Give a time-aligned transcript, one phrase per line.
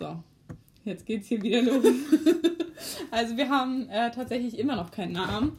[0.00, 0.16] So,
[0.84, 1.84] jetzt geht's hier wieder los.
[3.10, 5.52] also wir haben äh, tatsächlich immer noch keinen Namen,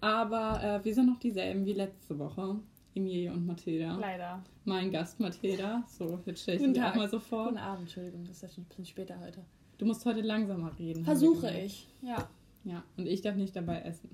[0.00, 2.56] aber äh, wir sind noch dieselben wie letzte Woche.
[2.96, 3.96] Emilie und Mathilda.
[3.96, 4.42] Leider.
[4.64, 5.84] Mein Gast Mathilda.
[5.86, 6.96] So, jetzt stelle ich Guten auch Tag.
[6.96, 7.44] mal so vor.
[7.46, 9.44] Guten Abend, Entschuldigung, das ist ja schon ein bisschen später heute.
[9.78, 11.04] Du musst heute langsamer reden.
[11.04, 11.86] Versuche ich.
[12.02, 12.28] Ja.
[12.64, 14.10] Ja, und ich darf nicht dabei essen.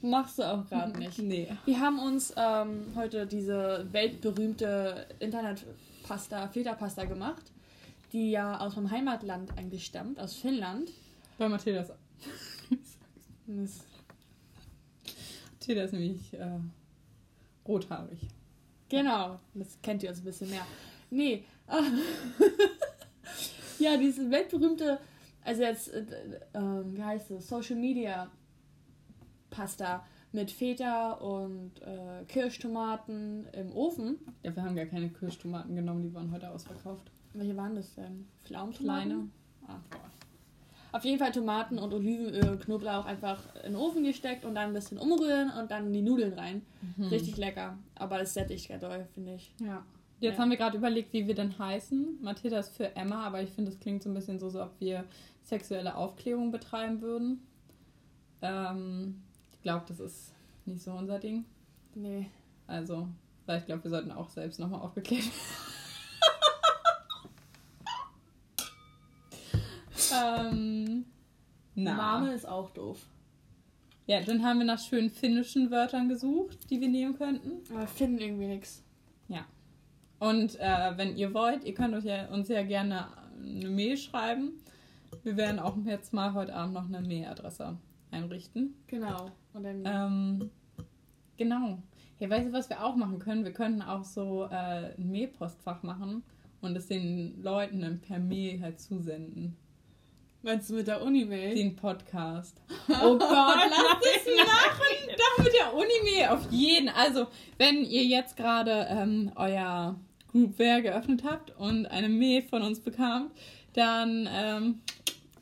[0.00, 1.18] Machst du auch gerade nicht.
[1.18, 1.48] Nee.
[1.66, 7.52] Wir haben uns ähm, heute diese weltberühmte Internetpasta, Filterpasta gemacht,
[8.12, 10.90] die ja aus meinem Heimatland eigentlich stammt, aus Finnland.
[11.36, 11.92] Bei Mathilda ist,
[15.52, 16.58] Mathilda ist nämlich äh,
[17.66, 18.20] rothaarig.
[18.88, 20.66] Genau, das kennt ihr uns ein bisschen mehr.
[21.10, 21.44] Nee.
[23.78, 24.98] ja, diese weltberühmte,
[25.44, 26.04] also jetzt, äh,
[26.54, 28.30] ähm, wie heißt es, Social Media
[29.50, 34.18] Pasta mit Feta und äh, Kirschtomaten im Ofen.
[34.42, 37.10] Ja, wir haben gar keine Kirschtomaten genommen, die waren heute ausverkauft.
[37.34, 38.26] Welche waren das denn?
[38.44, 39.08] Pflaumentomaten?
[39.08, 39.28] Kleine.
[39.68, 39.76] Ah,
[40.92, 44.72] Auf jeden Fall Tomaten und Olivenöl, Knoblauch einfach in den Ofen gesteckt und dann ein
[44.74, 46.62] bisschen umrühren und dann die Nudeln rein.
[46.96, 47.04] Mhm.
[47.04, 47.76] Richtig lecker.
[47.94, 49.52] Aber es sättigt ja doll, finde ich.
[49.60, 49.84] Ja.
[50.20, 50.42] Jetzt Ja.
[50.42, 52.18] haben wir gerade überlegt, wie wir denn heißen.
[52.22, 54.72] Mathilda ist für Emma, aber ich finde, es klingt so ein bisschen so, so, ob
[54.80, 55.04] wir
[55.44, 57.42] sexuelle Aufklärung betreiben würden.
[58.42, 60.32] Ähm, ich glaube, das ist
[60.64, 61.44] nicht so unser Ding.
[61.94, 62.30] Nee.
[62.66, 63.08] Also,
[63.46, 65.67] weil ich glaube, wir sollten auch selbst nochmal aufgeklärt werden.
[71.84, 71.96] Na.
[71.96, 73.06] Name ist auch doof.
[74.06, 77.62] Ja, dann haben wir nach schönen finnischen Wörtern gesucht, die wir nehmen könnten.
[77.74, 78.82] Aber finden irgendwie nichts.
[80.18, 83.06] Und äh, wenn ihr wollt, ihr könnt euch ja, uns ja gerne
[83.40, 84.52] eine Mail schreiben.
[85.22, 87.76] Wir werden auch jetzt mal heute Abend noch eine Mailadresse
[88.10, 88.74] einrichten.
[88.88, 89.30] Genau.
[89.52, 90.50] Und dann Ähm,
[91.36, 91.78] genau.
[92.18, 93.44] Ja, weißt du, was wir auch machen können?
[93.44, 96.24] Wir könnten auch so äh, ein Mailpostfach machen
[96.60, 99.56] und es den Leuten dann per Mail halt zusenden.
[100.42, 101.54] Meinst du mit der Uni-Mail?
[101.54, 102.60] Den Podcast.
[102.88, 103.20] Oh Gott,
[103.70, 105.16] lass es machen!
[105.16, 106.88] Doch mit der Uni-Mail auf jeden.
[106.88, 107.26] Also,
[107.56, 109.96] wenn ihr jetzt gerade ähm, euer
[110.30, 113.32] Groupware geöffnet habt und eine Mail von uns bekamt,
[113.72, 114.80] dann ähm,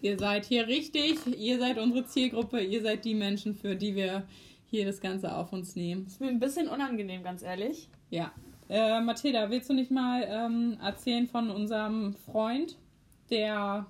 [0.00, 1.18] ihr seid hier richtig.
[1.38, 2.60] Ihr seid unsere Zielgruppe.
[2.60, 4.24] Ihr seid die Menschen, für die wir
[4.68, 6.06] hier das Ganze auf uns nehmen.
[6.06, 7.88] ist mir ein bisschen unangenehm, ganz ehrlich.
[8.10, 8.32] Ja.
[8.68, 12.76] Äh, Mathilda, willst du nicht mal ähm, erzählen von unserem Freund,
[13.30, 13.86] der.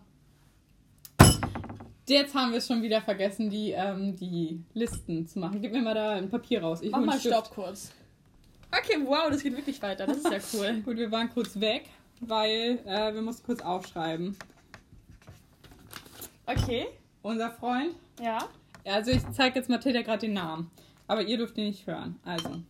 [2.09, 5.61] Jetzt haben wir es schon wieder vergessen, die, ähm, die Listen zu machen.
[5.61, 6.81] Gib mir mal da ein Papier raus.
[6.83, 7.19] Ich Mach mal.
[7.19, 7.93] Stopp kurz.
[8.71, 10.07] Okay, wow, das geht wirklich weiter.
[10.07, 10.81] Das ist ja cool.
[10.85, 11.89] Gut, wir waren kurz weg,
[12.21, 14.37] weil äh, wir mussten kurz aufschreiben.
[16.47, 16.87] Okay,
[17.23, 17.95] Unser Freund.
[18.21, 18.39] ja.
[18.85, 20.71] Ja, Also ich zeige jetzt Mathilda gerade den Namen.
[21.09, 22.21] Aber ihr dürft ihn nicht hören.
[22.25, 22.63] Also.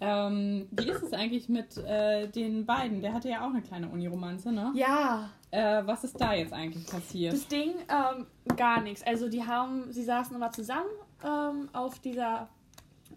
[0.00, 3.02] Ähm, wie ist es eigentlich mit äh, den beiden?
[3.02, 4.72] Der hatte ja auch eine kleine Uniromanze, ne?
[4.74, 7.32] Ja, Äh, was ist da jetzt eigentlich passiert?
[7.34, 9.02] das Ding, ähm, gar nichts.
[9.06, 10.88] Also die haben, sie saßen immer zusammen
[11.24, 12.48] ähm, auf dieser,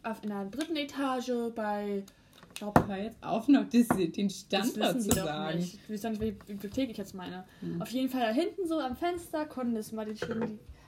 [0.03, 2.03] auf in der dritten Etage bei,
[2.49, 5.57] ich glaube, Hör jetzt auf, noch das, den Standort zu sagen.
[5.59, 5.79] nicht.
[5.87, 7.45] Ich weiß nicht, welche Bibliothek ich jetzt meine.
[7.61, 7.81] Hm.
[7.81, 10.17] Auf jeden Fall da hinten so am Fenster konnten das mal die,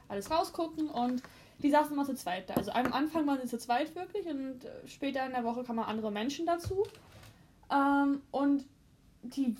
[0.09, 1.23] alles rausgucken und
[1.59, 2.55] die saßen immer zu zweit da.
[2.55, 5.79] Also am Anfang waren sie zu zweit wirklich und äh, später in der Woche kamen
[5.79, 6.85] andere Menschen dazu.
[7.71, 8.65] Ähm, und
[9.23, 9.55] die,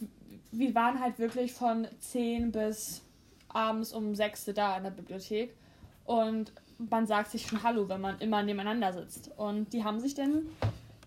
[0.52, 3.02] wir waren halt wirklich von 10 bis
[3.50, 5.56] abends um 6 da in der Bibliothek.
[6.04, 9.32] Und man sagt sich schon Hallo, wenn man immer nebeneinander sitzt.
[9.38, 10.44] Und die haben sich dann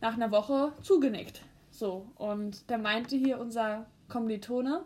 [0.00, 1.42] nach einer Woche zugenickt.
[1.70, 4.84] So, und da meinte hier unser Kommilitone,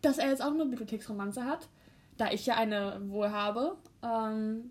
[0.00, 1.68] dass er jetzt auch eine Bibliotheksromanze hat,
[2.22, 4.70] da ich ja eine wohl habe, ähm,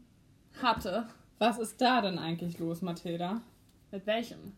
[0.62, 1.06] hatte.
[1.38, 3.42] Was ist da denn eigentlich los, Mathilda?
[3.92, 4.54] Mit welchem?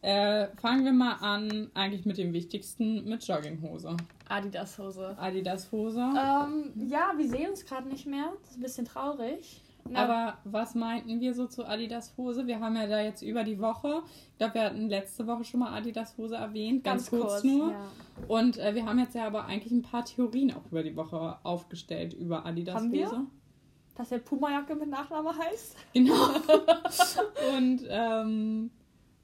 [0.00, 3.96] Äh, fangen wir mal an, eigentlich mit dem Wichtigsten, mit Jogginghose.
[4.28, 5.16] Adidas-Hose.
[5.18, 5.98] Adidas-Hose.
[5.98, 8.32] Ähm, ja, wir sehen uns gerade nicht mehr.
[8.42, 9.60] Das ist ein bisschen traurig.
[9.90, 12.46] Na, Aber was meinten wir so zu Adidas-Hose?
[12.46, 14.02] Wir haben ja da jetzt über die Woche,
[14.32, 17.70] ich glaube, wir hatten letzte Woche schon mal Adidas-Hose erwähnt, ganz, kurz, nur.
[17.70, 17.88] Ja.
[18.28, 21.38] Und äh, wir haben jetzt ja aber eigentlich ein paar Theorien auch über die Woche
[21.42, 22.84] aufgestellt über Adidas-Hose.
[22.84, 23.26] Haben wir?
[23.96, 25.76] Dass der Puma-Jacke mit Nachname heißt?
[25.94, 26.12] Genau.
[27.56, 28.70] Und ähm,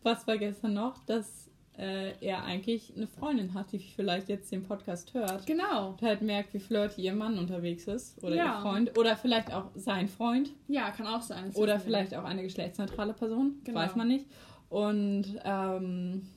[0.02, 0.98] was war gestern noch?
[1.04, 5.46] Dass äh, er eigentlich eine Freundin hat, die vielleicht jetzt den Podcast hört.
[5.46, 5.90] Genau.
[5.90, 8.22] Und halt merkt, wie flirty ihr Mann unterwegs ist.
[8.22, 8.56] Oder Ja.
[8.58, 8.98] ihr Freund.
[8.98, 10.50] Oder vielleicht auch sein Freund.
[10.68, 11.50] Ja, kann auch sein.
[11.54, 13.56] Oder vielleicht auch eine geschlechtsneutrale Person.
[13.64, 13.78] Genau.
[13.80, 14.26] Weiß man nicht.
[14.68, 16.28] Und ähm.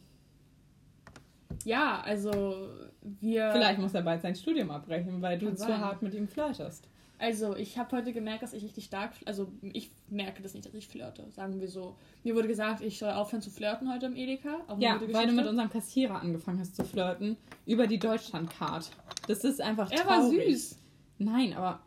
[1.64, 2.70] Ja, also
[3.02, 3.52] wir.
[3.52, 5.80] vielleicht muss er bald sein Studium abbrechen, weil du Kann zu sein.
[5.80, 6.88] hart mit ihm flirtest.
[7.18, 9.14] Also, ich habe heute gemerkt, dass ich richtig stark.
[9.26, 11.96] Also, ich merke das nicht, dass ich flirte, sagen wir so.
[12.24, 14.58] Mir wurde gesagt, ich soll aufhören zu flirten heute im Edeka.
[14.80, 18.90] Ja, weil du mit unserem Kassierer angefangen hast zu flirten über die Deutschlandcard.
[19.28, 20.46] Das ist einfach Er war traurig.
[20.48, 20.78] süß.
[21.20, 21.80] Nein, aber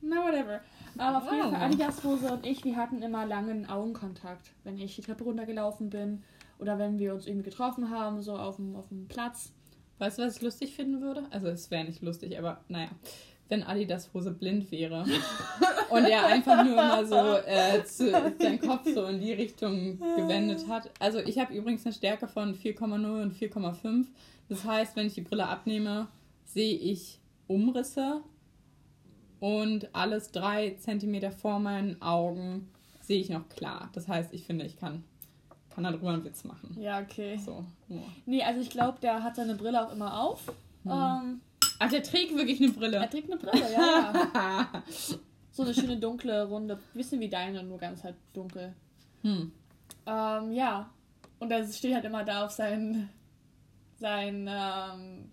[0.00, 0.60] Na, whatever.
[0.96, 1.50] Aber auf jeden.
[1.50, 4.52] Fall, Adidas Hose und ich, wir hatten immer langen Augenkontakt.
[4.62, 6.22] Wenn ich die Treppe runtergelaufen bin
[6.60, 9.52] oder wenn wir uns irgendwie getroffen haben, so auf dem, auf dem Platz.
[9.98, 11.24] weißt du, was ich lustig finden würde?
[11.30, 12.90] Also es wäre nicht lustig, aber naja.
[13.48, 15.04] Wenn Adidas Hose blind wäre
[15.90, 20.66] und er einfach nur immer so äh, zu, seinen Kopf so in die Richtung gewendet
[20.68, 20.90] hat.
[20.98, 24.06] Also ich habe übrigens eine Stärke von 4,0 und 4,5.
[24.48, 26.08] Das heißt, wenn ich die Brille abnehme,
[26.44, 28.22] sehe ich Umrisse
[29.40, 32.70] und alles drei Zentimeter vor meinen Augen
[33.02, 33.90] sehe ich noch klar.
[33.92, 35.04] Das heißt, ich finde, ich kann,
[35.74, 36.76] kann darüber einen Witz machen.
[36.80, 37.36] Ja, okay.
[37.36, 37.64] So.
[37.88, 38.02] nur.
[38.26, 40.50] Nee, also ich glaube, der hat seine Brille auch immer auf.
[40.86, 41.40] Ähm,
[41.78, 43.10] Ach, der trägt wirklich eine er Brille.
[43.10, 44.82] trägt eine Brille, ja, ja.
[45.50, 48.74] So eine schöne dunkle, runde, bisschen wie deine, nur ganz halt dunkel.
[49.22, 49.52] hm.
[50.06, 50.90] Ähm, ja.
[51.38, 53.08] Und er steht halt immer da auf seinen,
[54.00, 55.30] seinen ähm,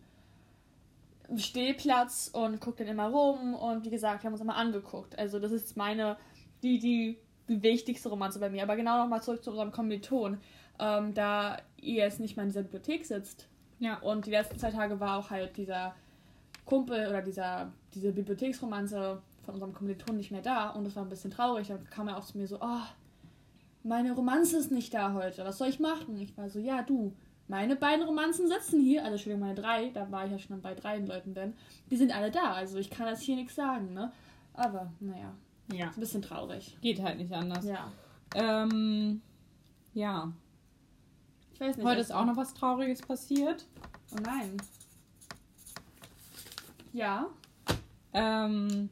[1.39, 3.55] Stehplatz und guckt dann immer rum.
[3.55, 5.17] Und wie gesagt, wir haben uns immer angeguckt.
[5.17, 6.17] Also das ist meine,
[6.61, 7.17] die, die,
[7.49, 8.63] die wichtigste Romanze bei mir.
[8.63, 10.39] Aber genau nochmal zurück zu unserem Kommiliton.
[10.79, 13.47] Ähm, da ihr jetzt nicht mal in dieser Bibliothek sitzt.
[13.79, 13.97] Ja.
[13.99, 15.95] Und die letzten zwei Tage war auch halt dieser
[16.71, 20.69] Kumpel oder dieser, diese Bibliotheksromanze von unserem Kommiliton nicht mehr da.
[20.69, 21.67] Und das war ein bisschen traurig.
[21.67, 22.79] Dann kam er auch zu mir so, oh,
[23.83, 25.43] meine Romanze ist nicht da heute.
[25.43, 26.15] Was soll ich machen?
[26.15, 27.13] Ich war so, ja, du,
[27.49, 30.73] meine beiden Romanzen sitzen hier, also Entschuldigung, meine drei, da war ich ja schon bei
[30.73, 31.55] drei Leuten denn,
[31.89, 32.53] die sind alle da.
[32.53, 34.13] Also ich kann das hier nichts sagen, ne?
[34.53, 35.33] Aber, naja,
[35.73, 35.89] Ja.
[35.89, 36.77] ist ein bisschen traurig.
[36.81, 37.65] Geht halt nicht anders.
[37.65, 37.91] Ja.
[38.33, 39.21] Ähm,
[39.93, 40.31] ja.
[41.53, 41.85] Ich weiß nicht.
[41.85, 43.65] Heute ist auch noch was Trauriges passiert.
[44.13, 44.55] Oh nein.
[46.93, 47.27] Ja.
[48.13, 48.89] Ähm,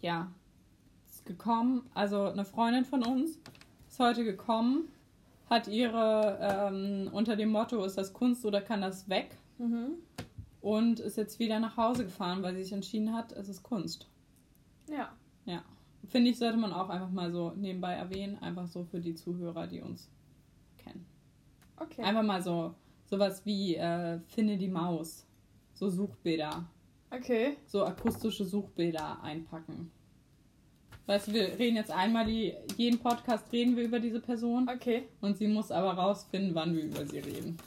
[0.00, 0.30] ja.
[1.06, 1.88] Ist gekommen.
[1.94, 3.38] Also eine Freundin von uns
[3.88, 4.88] ist heute gekommen,
[5.48, 9.36] hat ihre ähm, unter dem Motto, ist das Kunst oder kann das weg?
[9.58, 9.92] Mhm.
[10.60, 14.08] Und ist jetzt wieder nach Hause gefahren, weil sie sich entschieden hat, es ist Kunst.
[14.88, 15.12] Ja.
[15.44, 15.62] Ja.
[16.08, 19.66] Finde ich, sollte man auch einfach mal so nebenbei erwähnen, einfach so für die Zuhörer,
[19.66, 20.10] die uns
[20.78, 21.06] kennen.
[21.76, 22.02] Okay.
[22.02, 22.74] Einfach mal so
[23.04, 25.26] sowas wie äh, Finde die Maus.
[25.74, 26.64] So Suchbilder.
[27.10, 27.56] Okay.
[27.66, 29.90] So akustische Suchbilder einpacken.
[31.06, 35.04] Weißt du, wir reden jetzt einmal die, jeden Podcast reden wir über diese Person Okay.
[35.20, 37.58] und sie muss aber rausfinden, wann wir über sie reden.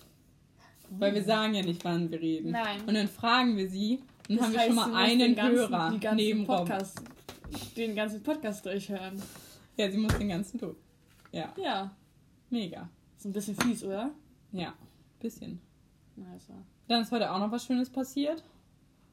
[0.89, 2.51] Weil wir sagen ja nicht, wann wir reden.
[2.51, 2.81] Nein.
[2.87, 5.55] Und dann fragen wir sie und Das haben wir heißt, schon du mal einen ganzen,
[5.57, 6.45] Hörer die ganzen neben.
[6.47, 7.01] Podcast,
[7.75, 9.21] den ganzen Podcast durchhören.
[9.75, 10.77] Ja, sie muss den ganzen durch.
[11.31, 11.95] Ja, Ja.
[12.49, 12.89] mega.
[13.17, 14.09] Ist ein bisschen fies, oder?
[14.51, 14.73] Ja,
[15.19, 15.59] bisschen.
[16.33, 16.53] Also.
[16.87, 18.43] Dann ist heute auch noch was Schönes passiert.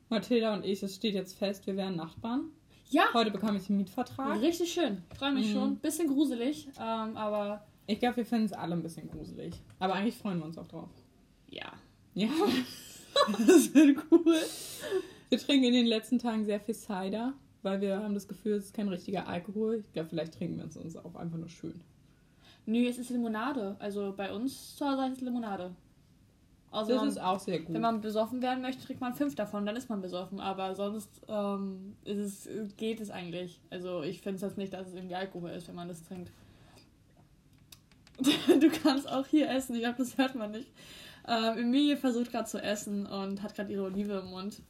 [0.08, 2.50] Mathilda und ich, es steht jetzt fest, wir werden Nachbarn.
[2.90, 3.04] Ja.
[3.14, 4.40] Heute bekomme ich den Mietvertrag.
[4.40, 5.02] Richtig schön.
[5.18, 5.52] Freue mich Mhm.
[5.52, 5.76] schon.
[5.78, 9.54] Bisschen gruselig, ähm, aber Ich glaube, wir finden es alle ein bisschen gruselig.
[9.78, 10.88] Aber eigentlich freuen wir uns auch drauf.
[11.48, 11.72] ja.
[12.16, 12.28] Ja,
[13.46, 14.36] das wird cool.
[15.28, 17.32] Wir trinken in den letzten Tagen sehr viel Cider,
[17.62, 19.80] weil wir haben das Gefühl, es ist kein richtiger Alkohol.
[19.84, 21.80] Ich glaube, vielleicht trinken wir es uns auch einfach nur schön.
[22.66, 23.74] Nö, es ist Limonade.
[23.80, 25.74] Also bei uns zu Hause ist es Limonade.
[26.74, 27.72] Also Das man, ist auch sehr gut.
[27.74, 30.40] wenn man besoffen werden möchte, kriegt man fünf davon, dann ist man besoffen.
[30.40, 33.60] Aber sonst ähm, es, geht es eigentlich.
[33.70, 36.30] Also ich finde es jetzt nicht, dass es irgendwie Alkohol ist, wenn man das trinkt.
[38.60, 40.68] Du kannst auch hier essen, ich glaube, das hört man nicht.
[41.26, 44.60] Ähm, Emilie versucht gerade zu essen und hat gerade ihre Olive im Mund.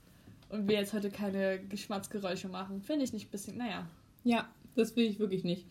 [0.50, 2.80] Und will jetzt heute keine Geschmacksgeräusche machen.
[2.80, 3.86] Finde ich nicht ein bisschen, naja.
[4.22, 5.66] Ja, das will ich wirklich nicht.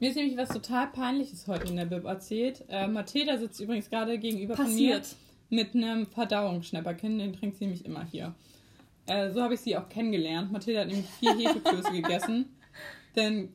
[0.00, 2.64] Mir ist nämlich was total Peinliches heute in der Bib erzählt.
[2.68, 5.06] Äh, Mathilda sitzt übrigens gerade gegenüber Passiert.
[5.06, 7.18] von mir mit einem Verdauungsschnäpperchen.
[7.18, 8.34] Den trinkt sie nämlich immer hier.
[9.06, 10.52] Äh, so habe ich sie auch kennengelernt.
[10.52, 12.46] Mathilda hat nämlich vier Hefeklöße gegessen.
[13.14, 13.48] Dann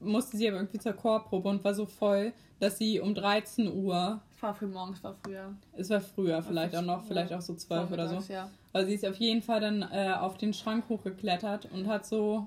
[0.00, 4.20] musste sie aber irgendwie zur Chorprobe und war so voll, dass sie um 13 Uhr,
[4.34, 5.54] Es war früh morgens, war früher.
[5.74, 8.50] es war früher vielleicht auch noch, vielleicht auch so 12 oder so, Ja.
[8.72, 12.46] aber sie ist auf jeden Fall dann äh, auf den Schrank hochgeklettert und hat so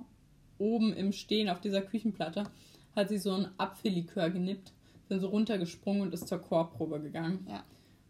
[0.57, 2.43] oben im Stehen auf dieser Küchenplatte,
[2.95, 4.71] hat sie so ein Apfellikör genippt,
[5.09, 7.45] dann so runtergesprungen und ist zur Chorprobe gegangen.
[7.49, 7.63] Ja.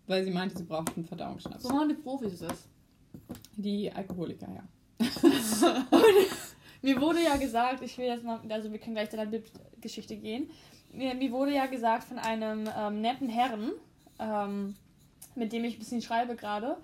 [0.09, 1.61] Weil sie meinte, sie braucht einen Verdauungsschnaps.
[1.61, 2.67] So machen die Profis es.
[3.55, 4.63] Die Alkoholiker, ja.
[6.81, 9.27] Mir wurde ja gesagt, ich will jetzt mal, also wir können gleich zu der
[9.79, 10.49] Geschichte gehen.
[10.91, 13.71] Mir, mir wurde ja gesagt von einem ähm, netten Herrn,
[14.17, 14.73] ähm,
[15.35, 16.77] mit dem ich ein bisschen schreibe gerade,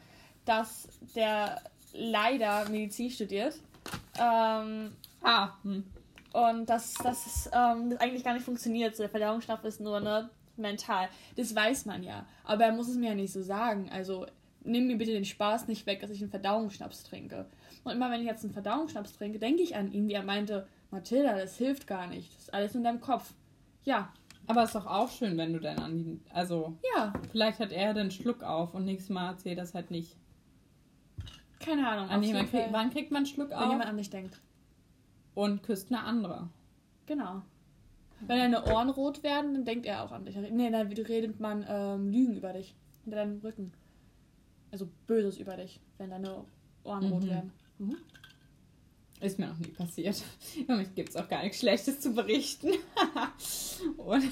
[0.46, 1.60] dass der
[1.94, 3.56] leider Medizin studiert.
[4.20, 4.92] Ähm,
[5.24, 5.84] Ah, hm.
[6.34, 9.00] und dass, dass es ähm, das eigentlich gar nicht funktioniert.
[9.00, 11.10] Der Verdauungsschnaps ist nur ne, mental.
[11.36, 12.26] Das weiß man ja.
[12.44, 13.90] Aber er muss es mir ja nicht so sagen.
[13.92, 14.26] Also,
[14.64, 17.46] nimm mir bitte den Spaß nicht weg, dass ich einen Verdauungsschnaps trinke.
[17.84, 20.68] Und immer wenn ich jetzt einen Verdauungsschnaps trinke, denke ich an ihn, wie er meinte,
[20.92, 22.34] Mathilda, das hilft gar nicht.
[22.34, 23.34] Das ist alles in deinem Kopf.
[23.84, 24.12] Ja.
[24.48, 26.24] Aber ist doch auch schön, wenn du dann an ihn.
[26.32, 26.78] Also.
[26.96, 27.14] Ja.
[27.32, 30.16] Vielleicht hat er den Schluck auf und nächstes Mal erzählt das halt nicht.
[31.60, 32.10] Keine Ahnung.
[32.10, 33.72] An jemand krieg, wann kriegt man einen Schluck wenn auf?
[33.72, 34.40] jemand an dich denkt.
[35.34, 36.50] Und küsst eine andere.
[37.08, 37.42] Genau.
[38.22, 40.36] Wenn deine Ohren rot werden, dann denkt er auch an dich.
[40.36, 42.76] Nee, dann redet man ähm, Lügen über dich.
[43.04, 43.74] Hinter deinem Rücken.
[44.72, 46.46] Also Böses über dich, wenn deine
[46.84, 47.30] Ohren rot Mhm.
[47.30, 47.52] werden.
[49.22, 50.22] Ist mir noch nie passiert.
[50.58, 52.70] Über mich gibt es auch gar nichts Schlechtes zu berichten.
[53.98, 54.24] und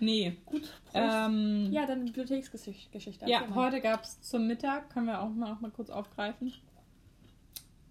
[0.00, 0.36] nee.
[0.44, 0.62] Gut.
[0.92, 2.90] Ähm, ja, dann Bibliotheksgeschichte.
[2.90, 3.26] Geschichte.
[3.28, 6.52] ja, heute gab es zum Mittag, können wir auch mal, auch mal kurz aufgreifen.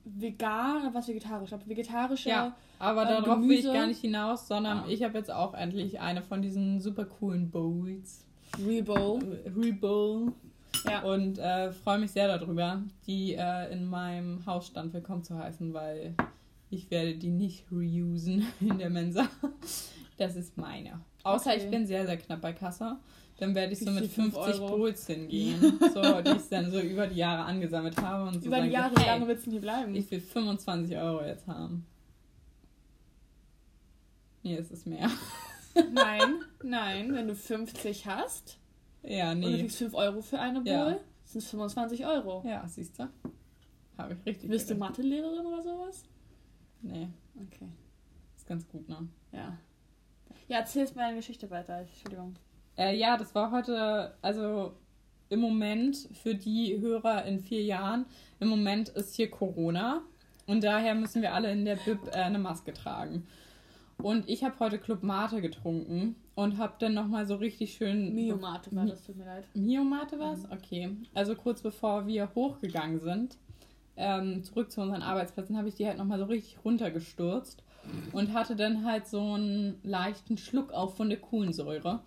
[0.05, 1.43] Vegan oder was vegetarisch?
[1.43, 2.29] Ich glaube, vegetarische.
[2.29, 3.73] Ja, aber ähm, darauf will ich Gemüse.
[3.73, 4.85] gar nicht hinaus, sondern Ah.
[4.89, 8.25] ich habe jetzt auch endlich eine von diesen super coolen Bowls.
[8.65, 9.19] Rebo.
[9.55, 10.33] Rebowl.
[10.89, 11.01] Ja.
[11.03, 16.13] Und äh, freue mich sehr darüber, die äh, in meinem Hausstand willkommen zu heißen, weil
[16.69, 19.27] ich werde die nicht reusen in der Mensa.
[20.17, 20.99] Das ist meine.
[21.23, 21.63] Außer Okay.
[21.63, 22.99] ich bin sehr, sehr knapp bei Kassa.
[23.37, 24.09] Dann werde ich so mit viel?
[24.09, 24.87] Fünf 50 Euro?
[24.87, 25.59] Hingehen,
[25.93, 28.27] so, die ich dann so über die Jahre angesammelt habe.
[28.29, 29.95] Und so Über die Jahre, so, wie lange willst du denn hier bleiben?
[29.95, 31.85] ich will 25 Euro jetzt haben.
[34.43, 35.09] Nee, es ist mehr.
[35.91, 38.59] Nein, nein, wenn du 50 hast
[39.01, 39.57] Ja, und du nee.
[39.61, 40.99] kriegst 5 Euro für eine Bowl, Ja.
[41.25, 42.43] sind es 25 Euro.
[42.47, 43.09] Ja, siehst du?
[43.97, 44.79] Habe ich richtig Bist du gerechnet.
[44.97, 46.03] Mathelehrerin oder sowas?
[46.83, 47.67] Nee, Okay.
[48.37, 49.07] ist ganz gut, ne?
[49.31, 49.57] Ja.
[50.47, 51.79] Ja, erzähl jetzt mal deine Geschichte weiter.
[51.79, 52.35] Entschuldigung.
[52.77, 54.73] Äh, ja, das war heute, also
[55.29, 58.05] im Moment für die Hörer in vier Jahren,
[58.39, 60.01] im Moment ist hier Corona
[60.47, 63.25] und daher müssen wir alle in der Bib äh, eine Maske tragen.
[64.01, 68.13] Und ich habe heute Club Mate getrunken und habe dann nochmal so richtig schön...
[68.13, 69.45] Miomate war das, tut mir leid.
[69.53, 70.51] Mio-Mate was?
[70.51, 70.97] Okay.
[71.13, 73.37] Also kurz bevor wir hochgegangen sind,
[73.95, 77.63] ähm, zurück zu unseren Arbeitsplätzen, habe ich die halt nochmal so richtig runtergestürzt
[78.11, 82.01] und hatte dann halt so einen leichten Schluck auf von der Kohlensäure.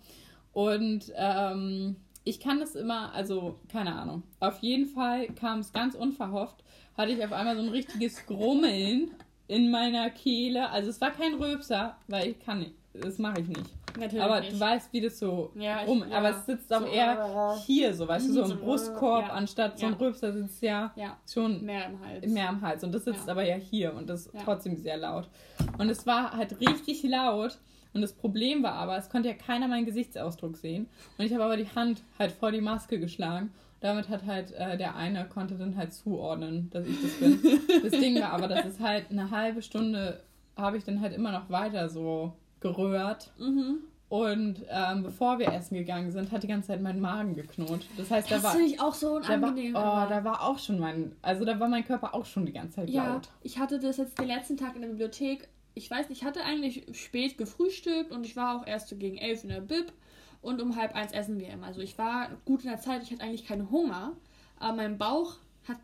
[0.57, 4.23] Und ähm, ich kann das immer, also keine Ahnung.
[4.39, 6.63] Auf jeden Fall kam es ganz unverhofft,
[6.97, 9.11] hatte ich auf einmal so ein richtiges Grummeln
[9.47, 10.71] in meiner Kehle.
[10.71, 13.69] Also es war kein Röpser, weil ich kann nicht, das mache ich nicht.
[13.99, 14.51] Natürlich Aber nicht.
[14.53, 16.03] du weißt, wie das so Ja, ich- rum.
[16.09, 16.17] ja.
[16.17, 19.27] Aber es sitzt auch So, eher äh, hier, so weißt du, so so, im Brustkorb,
[19.27, 19.33] ja.
[19.33, 19.97] anstatt so ein Ja.
[19.99, 22.25] Rülpser sitzt ja ja, schon mehr im Hals.
[22.33, 22.83] mehr am Hals.
[22.83, 25.29] Und das sitzt aber ja hier und das ist trotzdem sehr laut.
[25.77, 27.59] Und es war halt richtig laut.
[27.97, 30.85] Und das Problem war aber, es konnte ja keiner meinen Gesichtsausdruck sehen.
[31.17, 33.51] Und ich habe aber die Hand halt vor die Maske geschlagen.
[33.79, 37.39] Damit hat halt äh, der eine konnte dann halt zuordnen, dass ich das bin.
[37.81, 40.21] das Ding war aber, dass es halt eine halbe Stunde
[40.55, 43.31] habe ich dann halt immer noch weiter so gerührt.
[43.39, 43.79] Mhm.
[44.09, 47.85] Und ähm, bevor wir essen gegangen sind, hat die ganze Zeit mein Magen geknurrt.
[47.97, 49.75] Das heißt, da Das war, finde ich auch so da war, unangenehm.
[49.75, 52.75] oh, da war auch schon mein, also da war mein Körper auch schon die ganze
[52.75, 53.29] Zeit Ja, laut.
[53.41, 55.49] ich hatte das jetzt den letzten Tag in der Bibliothek.
[55.77, 59.17] Ich weiß nicht, ich hatte eigentlich spät gefrühstückt und ich war auch erst so gegen
[59.17, 59.93] elf in der Bib
[60.41, 61.67] und um halb eins essen wir immer.
[61.67, 64.13] Also ich war gut in der Zeit, ich hatte eigentlich keinen Hunger,
[64.59, 65.35] aber mein Bauch
[65.67, 65.77] hat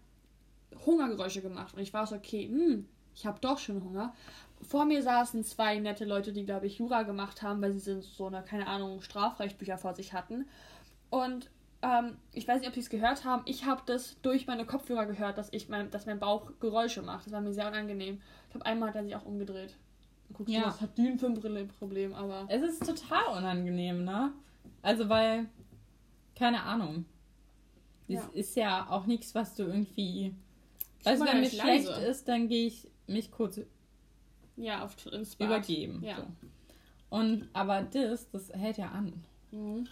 [0.85, 4.13] Hungergeräusche gemacht und ich war so, okay, hm, ich habe doch schon Hunger.
[4.61, 8.27] Vor mir saßen zwei nette Leute, die, glaube ich, Jura gemacht haben, weil sie so
[8.27, 10.47] eine, keine Ahnung, Strafrechtbücher vor sich hatten.
[11.09, 11.49] Und
[11.83, 13.43] ähm, ich weiß nicht, ob sie es gehört haben.
[13.45, 17.25] Ich habe das durch meine Kopfhörer gehört, dass, ich mein, dass mein Bauch Geräusche macht.
[17.27, 18.21] Das war mir sehr unangenehm.
[18.45, 19.75] Ich glaube, einmal hat er sich auch umgedreht.
[20.33, 20.61] Guckst Ja.
[20.61, 22.45] du, was hat die für ein Problem, aber.
[22.49, 24.31] Es ist total unangenehm, ne?
[24.81, 25.45] Also weil,
[26.35, 27.05] keine Ahnung.
[28.07, 28.29] Es Ja.
[28.33, 30.33] ist ja auch nichts, was du irgendwie.
[31.05, 32.05] Also war wenn mir schlecht leise.
[32.05, 33.59] ist, dann gehe ich mich kurz
[34.55, 34.95] Ja, auf,
[35.39, 36.01] übergeben.
[36.03, 36.17] Ja.
[36.17, 36.23] So.
[37.09, 39.23] Und aber das, das hält ja an.
[39.51, 39.87] Mhm.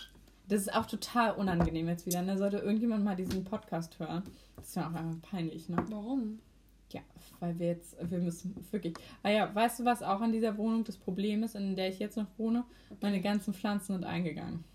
[0.51, 2.21] Das ist auch total unangenehm jetzt wieder.
[2.21, 2.37] Ne?
[2.37, 4.23] Sollte irgendjemand mal diesen Podcast hören.
[4.57, 5.77] Das ist ja auch einfach peinlich, ne?
[5.89, 6.39] Warum?
[6.91, 6.99] Ja,
[7.39, 8.95] weil wir jetzt, wir müssen wirklich.
[9.23, 11.99] Ah ja, weißt du, was auch an dieser Wohnung das Problem ist, in der ich
[11.99, 12.65] jetzt noch wohne?
[12.99, 14.65] Meine ganzen Pflanzen sind eingegangen.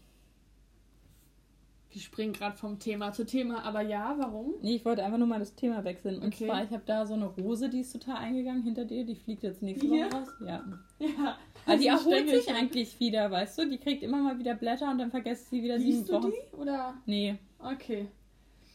[1.97, 4.53] Wir springen gerade vom Thema zu Thema, aber ja, warum?
[4.61, 6.17] Nee, ich wollte einfach nur mal das Thema wechseln.
[6.21, 6.45] Und Okay.
[6.45, 9.03] zwar, ich habe da so eine Rose, die ist total eingegangen hinter dir.
[9.07, 9.89] Die fliegt jetzt nächste?
[9.89, 10.29] Woche raus.
[10.47, 10.63] Ja.
[10.99, 11.39] Ja.
[11.65, 13.69] Aber die erholt sich eigentlich wieder, weißt du?
[13.71, 16.33] Die kriegt immer mal wieder Blätter und dann vergisst sie wieder Siehst sieben du Wochen.
[16.53, 16.57] die?
[16.59, 16.95] Oder?
[17.07, 18.09] Nee, Okay.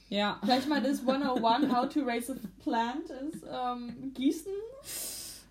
[0.10, 0.40] ja.
[0.44, 4.52] Gleich mal das 101, how to raise a plant, ist ähm, gießen.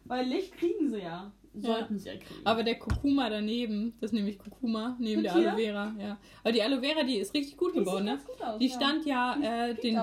[0.06, 1.30] Weil Licht kriegen sie ja.
[1.54, 2.40] Sollten sie ja kriegen.
[2.44, 5.34] Aber der Kurkuma daneben, das ist nämlich Kurkuma, neben der?
[5.34, 6.16] Aloe Vera, ja.
[6.44, 8.10] Aber die Aloe Vera, die ist richtig gut Die geworden, ne?
[8.12, 8.74] ganz gut aus, Die ja.
[8.76, 9.98] stand ja äh, den,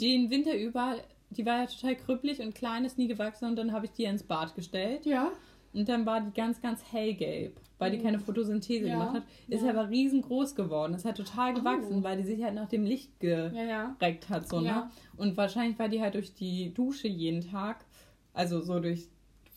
[0.00, 0.96] den Winter über,
[1.30, 4.04] die war ja total krüppelig und klein, ist nie gewachsen und dann habe ich die
[4.04, 5.04] ins Bad gestellt.
[5.06, 5.30] ja.
[5.74, 9.22] Und dann war die ganz, ganz hellgelb, weil die keine Photosynthese Ja, gemacht hat.
[9.48, 9.68] Ist ja.
[9.70, 10.94] aber riesengroß geworden.
[10.94, 12.02] Ist halt total gewachsen, Oh.
[12.02, 13.94] weil die sich halt nach dem Licht ja.
[13.98, 14.48] gereckt hat.
[14.48, 14.62] So, Ja.
[14.62, 14.90] ne?
[15.18, 17.84] Und wahrscheinlich war die halt durch die Dusche jeden Tag,
[18.32, 19.08] also so durch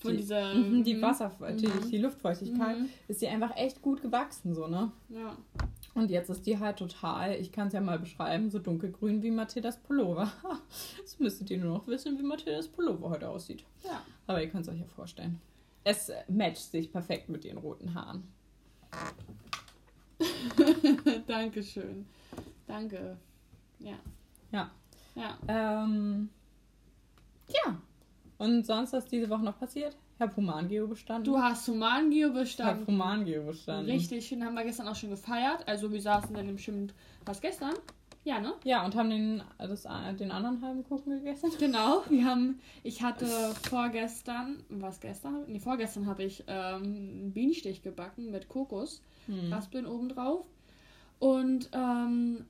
[0.01, 0.55] Von die, dieser.
[0.55, 1.01] mhm, die mhm.
[1.01, 1.89] Wasser, die, Mhm.
[1.91, 2.89] die Luftfeuchtigkeit, Mhm.
[3.07, 4.91] ist die einfach echt gut gewachsen, so, ne?
[5.09, 5.37] Ja.
[5.93, 9.31] Und jetzt ist die halt total, ich kann es ja mal beschreiben, so dunkelgrün wie
[9.31, 10.31] Mathildas Pullover.
[10.97, 13.65] Jetzt müsstet ihr nur noch wissen, wie Mathildas Pullover heute aussieht.
[13.83, 14.01] Ja.
[14.25, 15.39] Aber ihr könnt es euch ja vorstellen.
[15.83, 18.23] Es äh, matcht sich perfekt mit den roten Haaren.
[21.27, 22.05] Dankeschön.
[22.67, 23.17] Danke.
[23.79, 23.95] Ja.
[24.51, 24.71] Ja.
[25.15, 25.37] Ja.
[25.47, 26.29] Ähm,
[27.49, 27.77] ja.
[28.41, 29.95] Und sonst, was diese Woche noch passiert?
[30.15, 31.25] Ich habe Humangeo bestanden.
[31.25, 32.87] Du hast Humangeo ich habe bestanden.
[32.87, 33.91] Humangeo bestanden.
[33.91, 35.67] Richtig schön, haben wir gestern auch schon gefeiert.
[35.67, 36.91] Also wir saßen dann im Schwimmen.
[37.23, 37.75] Was gestern?
[38.23, 38.53] Ja, ne?
[38.63, 39.87] Ja, und haben den, das,
[40.19, 41.51] den anderen halben Kuchen gegessen.
[41.59, 42.01] Genau.
[42.09, 43.27] Wir haben, ich hatte
[43.69, 45.43] vorgestern, was gestern?
[45.47, 49.03] Nee, vorgestern habe ich ähm, einen Bienenstich gebacken mit Kokos.
[49.27, 49.53] Hm.
[49.53, 50.47] Raspeln obendrauf.
[51.19, 52.45] Und ähm,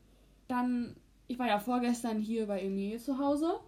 [0.48, 0.96] dann,
[1.28, 3.60] ich war ja vorgestern hier bei Emilie zu Hause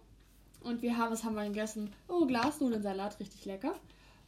[0.64, 1.90] und wir haben, was haben wir gegessen?
[2.08, 3.74] Oh, Glasnudelsalat, richtig lecker.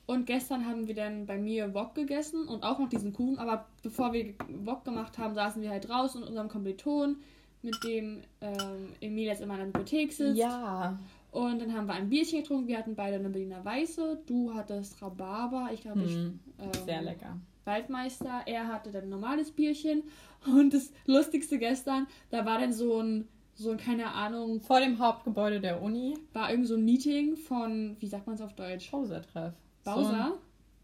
[0.06, 3.38] Und gestern haben wir dann bei mir Wok gegessen und auch noch diesen Kuchen.
[3.38, 7.16] Aber bevor wir Wok gemacht haben, saßen wir halt draußen in unserem Kommiliton,
[7.62, 10.38] mit dem ähm, Emilie jetzt immer in der Bibliothek sitzt.
[10.38, 10.96] Ja.
[11.32, 12.68] Und dann haben wir ein Bierchen getrunken.
[12.68, 14.20] Wir hatten beide eine Berliner Weiße.
[14.26, 15.70] Du hattest Rhabarber.
[15.72, 16.06] Ich glaube, Hm.
[16.06, 16.64] ich.
[16.64, 17.36] Ähm, Sehr lecker.
[17.64, 18.42] Waldmeister.
[18.46, 20.04] Er hatte dann ein normales Bierchen.
[20.46, 23.26] Und das Lustigste gestern, da war dann so ein,
[23.56, 26.18] so ein, keine Ahnung, Vor dem Hauptgebäude der Uni.
[26.32, 28.90] war irgend so ein Meeting von, wie sagt man es auf Deutsch?
[28.90, 29.54] Poser-Treff.
[29.84, 30.32] Bowser?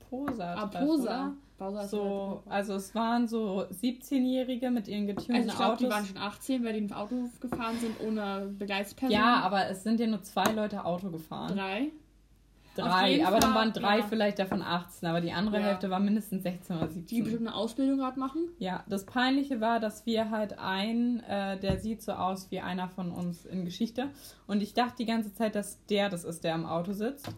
[0.09, 0.57] Poser.
[0.57, 1.33] ah, Poser.
[1.59, 6.05] Bowser So, also es waren so 17-Jährige mit ihren getunten Also ich glaube, die waren
[6.05, 9.13] schon 18, weil die im Auto gefahren sind ohne Begleitsperson.
[9.13, 11.57] ja, aber es sind ja nur zwei Leute Auto gefahren.
[11.57, 11.91] Drei.
[12.75, 14.07] Drei, aber dann Fall, waren drei ja.
[14.09, 15.67] vielleicht davon 18, aber die andere Ja.
[15.67, 17.25] Hälfte war mindestens 16 oder Die 17.
[17.25, 18.49] bestimmt eine Ausbildung gerade machen.
[18.59, 22.89] Ja, das Peinliche war, dass wir halt einen, äh, der sieht so aus wie einer
[22.89, 24.09] von uns in Geschichte.
[24.47, 27.29] Und ich dachte die ganze Zeit, dass der das ist, der am Auto sitzt.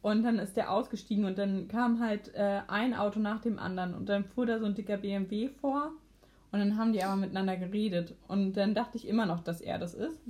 [0.00, 3.94] Und dann ist der ausgestiegen und dann kam halt äh, ein Auto nach dem anderen
[3.94, 5.92] und dann fuhr da so ein dicker BMW vor
[6.50, 8.14] und dann haben die aber miteinander geredet.
[8.26, 10.20] Und dann dachte ich immer noch, dass er das ist.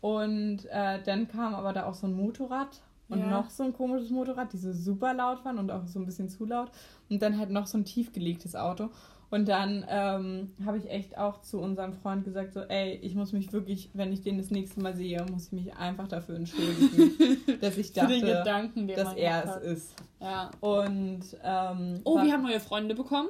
[0.00, 3.26] Und äh, dann kam aber da auch so ein Motorrad und Ja.
[3.30, 6.28] noch so ein komisches Motorrad, die so super laut waren und auch so ein bisschen
[6.28, 6.70] zu laut.
[7.10, 8.90] Und dann halt noch so ein tiefgelegtes Auto.
[9.30, 13.32] Und dann ähm, habe ich echt auch zu unserem Freund gesagt, so, ey, ich muss
[13.34, 17.38] mich wirklich, wenn ich den das nächste Mal sehe, muss ich mich einfach dafür entschuldigen,
[17.60, 19.62] dass ich dachte, Gedanken, den dass er es hat.
[19.62, 19.94] ist.
[20.20, 20.50] Ja.
[20.60, 23.28] Und ähm, Oh, wir haben neue Freunde bekommen.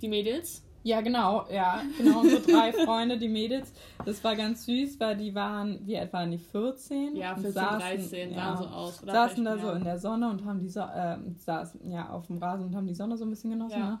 [0.00, 0.62] Die Mädels.
[0.82, 3.72] Ja, genau, ja, genau, unsere drei Freunde, die Mädels.
[4.04, 7.16] Das war ganz süß, weil die waren, wie waren die, 14?
[7.16, 9.02] Ja, Und 14, saßen, 13 ja, sahen so aus.
[9.02, 9.76] Oder saßen da vielleicht so mehr.
[9.76, 12.86] in der Sonne und haben die so ähm, saßen ja auf dem Rasen und haben
[12.86, 13.78] die Sonne so ein bisschen genossen.
[13.78, 13.90] Ja.
[13.90, 13.98] Ne?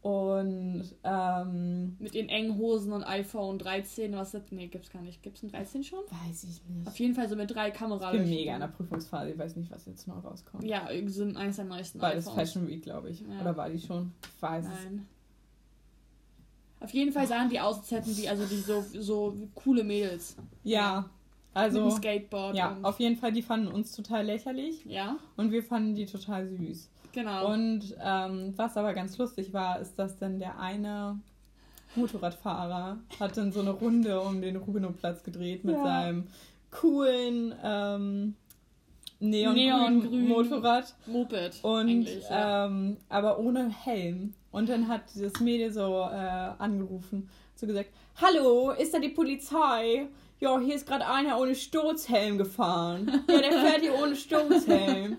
[0.00, 4.14] Und ähm, Mit ihren engen Hosen und iPhone 13.
[4.14, 4.42] Was das?
[4.50, 5.22] Nee, gibt's gar nicht.
[5.22, 5.98] Gibt's ein 13 schon?
[5.98, 6.86] weiß ich nicht.
[6.86, 8.14] Auf jeden Fall so mit drei Kameras.
[8.14, 10.64] Ich bin mega in der Prüfungsphase, ich weiß nicht, was jetzt noch rauskommt.
[10.64, 12.30] Ja, sind eins der neuesten Weil das.
[12.30, 13.20] Fashion Week, glaube ich.
[13.22, 13.40] Ja.
[13.40, 14.12] Oder war die schon?
[14.36, 15.17] Ich weiß es.
[16.80, 20.36] Auf jeden Fall sahen die aus, als hätten die, also die so, so coole Mädels.
[20.64, 21.08] Ja, mit
[21.54, 22.56] also dem Skateboard.
[22.56, 26.46] ja, auf jeden Fall, die fanden uns total lächerlich ja, und wir fanden die total
[26.48, 26.88] süß.
[27.12, 27.52] genau.
[27.52, 31.18] Und ähm, was aber ganz lustig war, ist, dass dann der eine
[31.96, 35.82] Motorradfahrer hat dann so eine Runde um den Rubinoplatz gedreht mit Ja.
[35.82, 36.26] seinem
[36.70, 38.34] coolen ähm,
[39.20, 40.28] neongrünen Neongrün.
[40.28, 41.58] Motorrad Moped.
[41.62, 42.66] und eigentlich, ja.
[42.66, 44.34] ähm, aber ohne Helm.
[44.50, 46.16] Und dann hat dieses Mädel so äh,
[46.58, 50.08] angerufen, so gesagt, Hallo, ist da die Polizei?
[50.40, 53.24] Ja, hier ist gerade einer ohne Sturzhelm gefahren.
[53.28, 55.16] Ja, der fährt hier ohne Sturzhelm.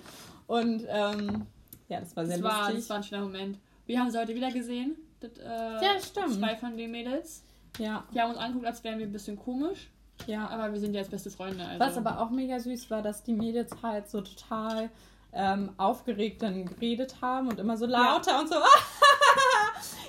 [0.48, 1.46] Und ähm,
[1.89, 2.78] ja, das war sehr das, war, lustig.
[2.80, 3.60] das war ein schöner Moment.
[3.86, 4.96] Wir haben sie heute wieder gesehen.
[5.20, 6.34] Das, äh, Ja, stimmt.
[6.36, 7.44] Zwei von den Mädels.
[7.78, 9.89] ja, Die haben uns angeguckt, als wären wir ein bisschen komisch.
[10.28, 10.48] ja.
[10.48, 11.63] Aber wir sind jetzt beste Freunde.
[11.65, 11.80] Also.
[11.80, 14.89] Was aber auch mega süß war, dass die Mädels halt so total
[15.34, 18.56] ähm, aufgeregt dann geredet haben und immer so lauter und so.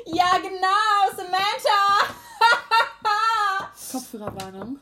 [0.07, 2.15] ja, genau, Samantha!
[3.93, 4.79] Kopfhörerwarnung.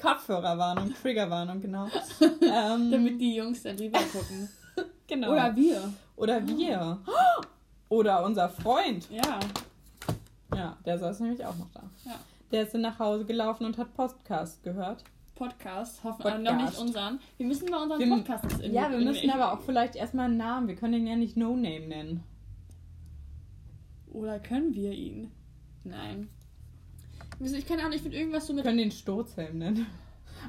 [0.00, 1.86] Kopfhörerwarnung, Triggerwarnung, genau.
[2.20, 4.48] ähm, Damit die Jungs dann rüber gucken.
[5.06, 5.32] genau.
[5.32, 5.92] Oder wir.
[6.16, 6.98] Oder wir.
[7.88, 9.08] Oder unser Freund.
[9.10, 9.38] Ja.
[10.54, 11.82] Ja, der saß nämlich auch noch da.
[12.04, 12.14] Ja.
[12.50, 15.04] Der ist dann nach Hause gelaufen und hat Podcast gehört.
[15.34, 16.02] Podcast.
[16.02, 17.20] Hoffen äh, noch nicht unseren.
[17.36, 20.68] Wir müssen mal unseren Podcast in Ja, wir müssen aber auch vielleicht erstmal einen Namen.
[20.68, 22.24] Wir können den ja nicht No Name nennen.
[24.18, 25.30] Oder können wir ihn?
[25.84, 26.28] Nein.
[27.38, 28.64] Wir Ich keine Ahnung, ich finde irgendwas so Wir mit.
[28.64, 29.86] können den Sturzhelm nennen.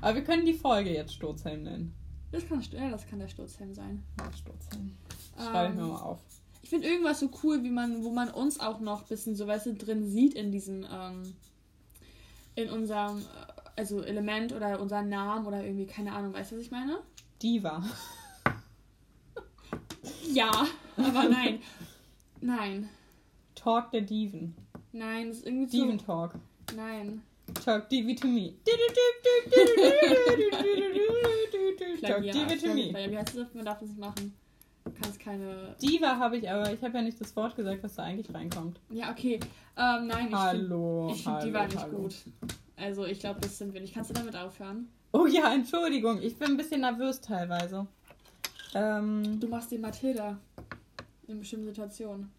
[0.02, 1.94] Aber wir können die Folge jetzt Sturzhelm nennen.
[2.32, 4.04] Das kann, ja, das kann der Sturzhelm sein.
[4.20, 4.98] Ja, Sturzhelm.
[5.38, 6.20] Schreibe ich mir Ähm, mal auf.
[6.64, 9.46] Ich finde irgendwas so cool, wie man, wo man uns auch noch ein bisschen so
[9.46, 11.34] weißt du, drin sieht in diesem, ähm,
[12.56, 13.24] in unserem, äh,
[13.76, 17.00] also Element oder unseren Namen oder irgendwie, keine Ahnung, weißt du, was ich meine?
[17.42, 17.84] Diva.
[20.32, 20.52] Ja,
[20.98, 21.60] aber nein.
[22.42, 22.90] Nein.
[23.62, 24.56] Talk der Diven.
[24.92, 26.06] Nein, das ist irgendwie Diven zu.
[26.06, 26.36] Talk.
[26.76, 27.22] Nein.
[27.66, 28.54] Talk Divi to me.
[32.02, 32.22] Talk.
[32.24, 32.94] Divi to me.
[33.10, 33.54] Wie heißt das?
[33.54, 34.34] Man darf das nicht machen.
[34.86, 35.76] Du kannst keine.
[35.82, 38.80] Diva habe ich, aber ich habe ja nicht das Wort gesagt, was da eigentlich reinkommt.
[38.90, 39.40] Ja, okay.
[39.78, 41.10] Ähm, nein, ich finde Hallo.
[41.14, 41.98] ich find, hallo, die war nicht hallo.
[41.98, 42.16] gut.
[42.78, 43.94] Also, ich glaube, das sind wir nicht.
[43.94, 44.88] Kannst du damit aufhören?
[45.12, 46.22] Oh ja, Entschuldigung.
[46.22, 47.88] Ich bin ein bisschen nervös teilweise.
[48.74, 50.38] Ähm, Du machst die Mathilda.
[51.28, 52.32] In bestimmten Situationen.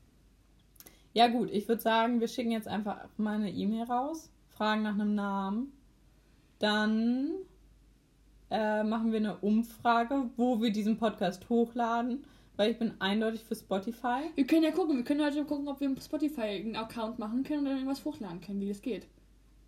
[1.13, 4.95] Ja gut, ich würde sagen, wir schicken jetzt einfach mal eine E-Mail raus, fragen nach
[4.95, 5.73] einem Namen.
[6.59, 7.31] Dann
[8.51, 12.25] äh, machen wir eine Umfrage, wo wir diesen Podcast hochladen,
[12.57, 14.31] weil ich bin eindeutig für Spotify.
[14.35, 14.97] Wir können ja gucken.
[14.97, 18.61] Wir können heute gucken, ob wir einen Account machen können und dann irgendwas hochladen können,
[18.61, 19.07] wie das geht.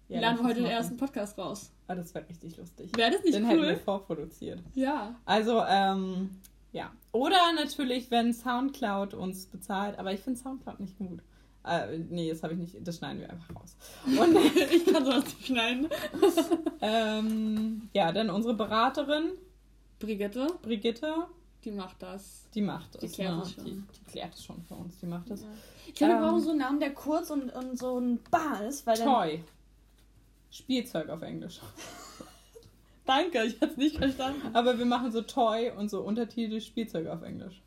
[0.09, 1.73] Ja, wir laden uns heute den ersten Podcast raus.
[1.87, 2.91] Ah, das wäre richtig lustig.
[2.97, 3.77] Wäre das nicht Den hätten wir cool?
[3.77, 4.61] vorproduziert.
[4.75, 5.15] Ja.
[5.25, 6.31] Also, ähm,
[6.73, 6.91] ja.
[7.13, 11.21] Oder natürlich, wenn Soundcloud uns bezahlt, aber ich finde Soundcloud nicht gut.
[11.65, 13.77] Äh, nee, das habe ich nicht, das schneiden wir einfach raus.
[14.07, 14.37] Und
[14.73, 15.89] ich kann sowas nicht schneiden.
[16.81, 19.33] ähm, ja, dann unsere Beraterin,
[20.01, 21.27] Brigitte, Brigitte,
[21.65, 22.49] die macht das.
[22.55, 23.13] die macht Die es.
[23.13, 23.43] klärt ne?
[23.43, 23.65] es schon.
[23.65, 25.45] Die, die klärt es schon für uns, die macht es.
[25.87, 28.65] Ich glaube, wir Ähm, brauchen so einen Namen, der kurz und, und so ein Bar
[28.65, 28.97] ist, weil.
[28.99, 29.45] Toy.
[30.51, 31.61] Spielzeug auf Englisch.
[33.07, 34.55] Danke, ich hab's nicht verstanden.
[34.55, 37.63] Aber wir machen so Toy und so Untertitel Spielzeug auf Englisch.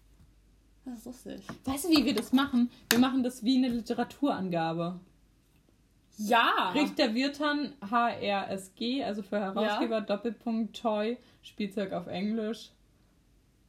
[0.85, 1.41] Das ist lustig.
[1.65, 2.69] Weißt du, wie wir das machen?
[2.91, 4.99] Wir machen das wie eine Literaturangabe.
[6.17, 6.71] Ja!
[6.73, 12.71] Richter Wirtan HRSG, also für Herausgeber, Doppelpunkt Toy, Spielzeug auf Englisch,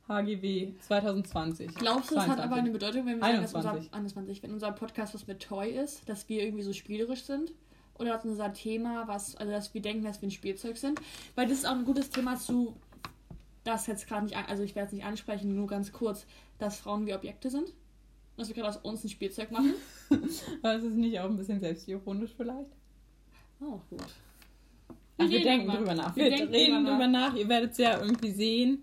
[0.09, 1.75] HGW 2020.
[1.75, 2.45] Glaubst du, das hat 22.
[2.45, 3.87] aber eine Bedeutung, wenn wir sagen, dass 21.
[3.87, 7.53] unser, 21, wenn unser Podcast was mit Toy ist, dass wir irgendwie so spielerisch sind?
[7.99, 11.01] Oder dass unser Thema, was, also dass wir denken, dass wir ein Spielzeug sind?
[11.35, 12.77] Weil das ist auch ein gutes Thema zu,
[13.67, 16.27] das jetzt gerade nicht, also ich werde es nicht ansprechen, nur ganz kurz,
[16.59, 17.73] dass Frauen wie Objekte sind.
[18.37, 19.75] Dass wir gerade aus uns ein Spielzeug machen.
[20.63, 22.71] Aber ist es nicht auch ein bisschen selbstironisch vielleicht?
[23.61, 24.05] Oh, gut.
[25.19, 25.95] Ach, wir denken drüber.
[25.95, 26.15] nach.
[26.15, 27.35] Wir Wir, reden drüber drüber nach.
[27.35, 28.83] Ihr werdet es ja irgendwie sehen,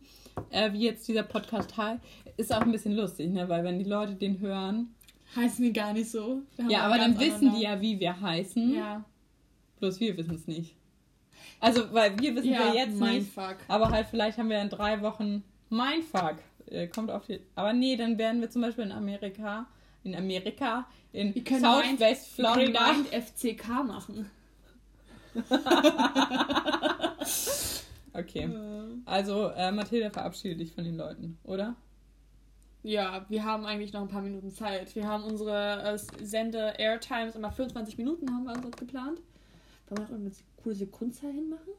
[0.50, 2.02] äh, wie jetzt dieser Podcast heißt.
[2.38, 3.48] Ist auch ein bisschen lustig, ne?
[3.48, 4.96] Weil wenn die Leute den hören.
[5.36, 6.41] Heißen wir gar nicht so.
[6.67, 8.74] Ja, aber dann wissen die ja, wie wir heißen.
[8.74, 9.06] Ja.
[9.80, 10.76] Bloß wir wissen es nicht.
[11.63, 13.32] Also, weil wir wissen ja, wir jetzt mein nicht.
[13.69, 16.36] Aber halt, vielleicht haben wir in drei Wochen Mindfuck.
[16.67, 17.39] Äh, kommt auf die.
[17.56, 19.65] Aber nee, dann werden wir zum Beispiel in Amerika,
[20.04, 21.62] in Amerika, in Wir können
[22.36, 22.91] Florida.
[22.91, 24.30] Mind FCK machen.
[28.15, 28.47] Okay.
[29.06, 31.76] Also, äh, Mathilda, verabschiede dich von den Leuten, oder?
[32.84, 34.95] Ja, wir haben eigentlich noch ein paar Minuten Zeit.
[34.95, 39.19] Wir haben unsere äh, Sende-Airtimes immer 25 Minuten haben wir uns geplant.
[39.89, 41.74] Wollen wir noch eine coole Sekundzahl hinmachen?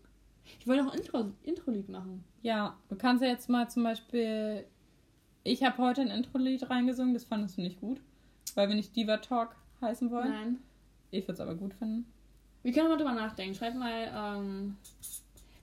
[0.60, 2.22] Ich wollte noch ein Intro- Intro-Lied machen.
[2.42, 4.64] Ja, du kannst ja jetzt mal zum Beispiel.
[5.42, 8.00] Ich habe heute ein Intro-Lied reingesungen, das fandest du nicht gut,
[8.54, 10.30] weil wir nicht Diva Talk heißen wollen.
[10.30, 10.58] Nein.
[11.10, 12.06] Ich würde es aber gut finden.
[12.62, 13.54] Wir können mal drüber nachdenken.
[13.54, 14.76] Schreib mal, ähm...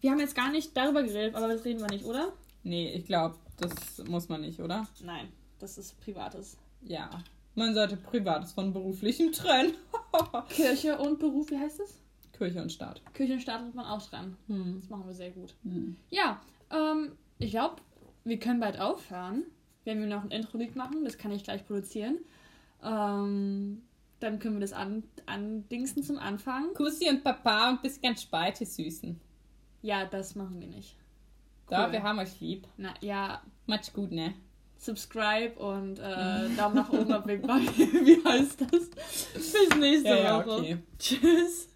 [0.02, 2.32] Wir haben jetzt gar nicht darüber geredet, aber das reden wir nicht, oder?
[2.64, 4.88] Nee, ich glaube, das muss man nicht, oder?
[5.04, 5.28] Nein,
[5.60, 6.58] das ist Privates.
[6.84, 7.10] Ja.
[7.56, 9.74] Man sollte Privates von Beruflichem trennen.
[10.50, 12.01] Kirche und Beruf, wie heißt das?
[12.42, 13.02] Kirche und Staat.
[13.14, 14.36] Kirche und Staat muss man auch trennen.
[14.48, 14.78] Hm.
[14.80, 15.54] Das machen wir sehr gut.
[15.64, 15.96] Hm.
[16.10, 17.76] Ja, ähm, ich glaube,
[18.24, 19.44] wir können bald aufhören,
[19.86, 21.04] wenn wir noch ein Intro-Lied machen.
[21.04, 22.18] Das kann ich gleich produzieren.
[22.84, 23.84] Ähm,
[24.20, 26.74] dann können wir das an, andingsen zum Anfang.
[26.74, 28.28] Kussi und Papa und bis ganz
[28.60, 29.20] die Süßen.
[29.84, 30.96] Ja, das machen wir nicht.
[31.70, 31.92] Da, Cool.
[31.92, 32.68] wir haben euch lieb.
[32.78, 34.34] Na ja, Macht's gut, ne?
[34.80, 37.24] subscribe und äh, Daumen nach oben auf.
[37.78, 38.90] Wie heißt das?
[39.36, 40.58] Bis nächste Ja, ja, Woche.
[40.58, 40.78] okay.
[40.98, 41.68] Tschüss.